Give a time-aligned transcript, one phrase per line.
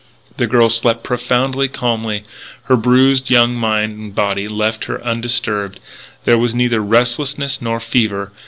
[0.37, 2.23] The girl slept profoundly, calmly.
[2.63, 5.79] Her bruised young mind and body left her undisturbed.
[6.25, 8.31] There was neither restlessness nor fever.